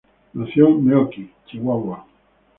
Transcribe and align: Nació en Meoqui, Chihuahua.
Nació 0.33 0.67
en 0.69 0.83
Meoqui, 0.83 1.31
Chihuahua. 1.45 2.07